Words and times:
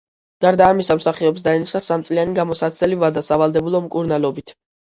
გარდა 0.45 0.69
ამისა, 0.75 0.95
მსახიობს 1.01 1.45
დაენიშნა 1.49 1.83
სამწლიანი 1.89 2.35
გამოსაცდელი 2.39 3.01
ვადა 3.05 3.27
სავალდებულო 3.29 3.87
მკურნალობით. 3.91 4.61